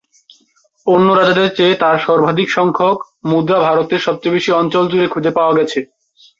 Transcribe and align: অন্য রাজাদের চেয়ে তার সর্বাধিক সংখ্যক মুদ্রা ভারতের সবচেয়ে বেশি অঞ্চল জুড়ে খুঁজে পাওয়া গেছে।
অন্য 0.87 1.07
রাজাদের 1.11 1.49
চেয়ে 1.57 1.75
তার 1.81 1.97
সর্বাধিক 2.05 2.47
সংখ্যক 2.49 2.97
মুদ্রা 3.29 3.57
ভারতের 3.59 4.01
সবচেয়ে 4.01 4.35
বেশি 4.35 4.49
অঞ্চল 4.59 4.83
জুড়ে 4.87 5.07
খুঁজে 5.07 5.31
পাওয়া 5.37 5.53
গেছে। 5.57 5.79